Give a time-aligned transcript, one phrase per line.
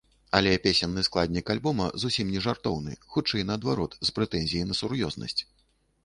[0.37, 5.41] Але песенны складнік альбома зусім не жартоўны, хутчэй наадварот, з прэтэнзіяй на сур'ёзнасць.